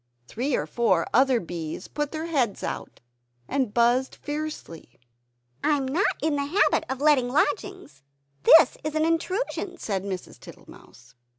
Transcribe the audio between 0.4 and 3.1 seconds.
or four other bees put their heads out,